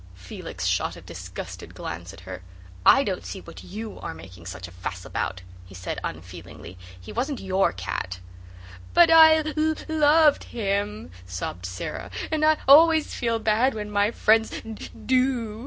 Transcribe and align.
Felix 0.15 0.65
shot 0.65 0.95
a 0.95 1.01
disgusted 1.01 1.75
glance 1.75 2.11
at 2.11 2.21
her. 2.21 2.41
"I 2.87 3.03
don't 3.03 3.23
see 3.23 3.39
what 3.39 3.63
YOU 3.63 3.99
are 3.99 4.15
making 4.15 4.47
such 4.47 4.67
a 4.67 4.71
fuss 4.71 5.05
about," 5.05 5.43
he 5.67 5.75
said 5.75 5.99
unfeelingly. 6.03 6.75
"He 6.99 7.11
wasn't 7.13 7.39
your 7.39 7.71
cat." 7.71 8.19
"But 8.95 9.11
I 9.11 9.35
l 9.35 9.47
l 9.49 9.53
oved 9.53 10.45
him," 10.45 11.11
sobbed 11.27 11.67
Sara, 11.67 12.09
"and 12.31 12.43
I 12.43 12.57
always 12.67 13.13
feel 13.13 13.37
bad 13.37 13.75
when 13.75 13.91
my 13.91 14.09
friends 14.09 14.49
d 14.61 14.89
do." 15.05 15.59